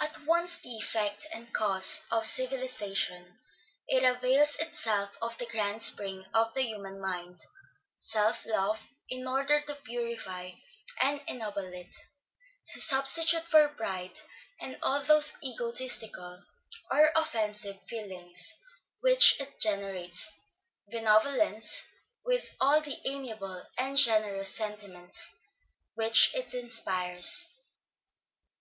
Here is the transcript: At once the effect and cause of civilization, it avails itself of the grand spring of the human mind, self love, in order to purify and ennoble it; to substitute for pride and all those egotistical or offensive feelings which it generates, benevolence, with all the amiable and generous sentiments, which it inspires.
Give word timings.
At 0.00 0.22
once 0.26 0.60
the 0.60 0.76
effect 0.76 1.26
and 1.34 1.52
cause 1.52 2.06
of 2.12 2.24
civilization, 2.24 3.36
it 3.88 4.04
avails 4.04 4.54
itself 4.60 5.18
of 5.20 5.36
the 5.38 5.46
grand 5.46 5.82
spring 5.82 6.24
of 6.32 6.54
the 6.54 6.60
human 6.62 7.00
mind, 7.00 7.40
self 7.96 8.46
love, 8.46 8.78
in 9.10 9.26
order 9.26 9.60
to 9.62 9.74
purify 9.74 10.52
and 11.00 11.20
ennoble 11.26 11.64
it; 11.74 11.96
to 12.68 12.80
substitute 12.80 13.42
for 13.48 13.66
pride 13.68 14.16
and 14.60 14.78
all 14.84 15.02
those 15.02 15.36
egotistical 15.42 16.44
or 16.88 17.10
offensive 17.16 17.82
feelings 17.88 18.54
which 19.00 19.40
it 19.40 19.58
generates, 19.60 20.30
benevolence, 20.92 21.88
with 22.24 22.50
all 22.60 22.80
the 22.82 23.00
amiable 23.04 23.66
and 23.76 23.96
generous 23.98 24.54
sentiments, 24.54 25.34
which 25.96 26.32
it 26.36 26.54
inspires. 26.54 27.52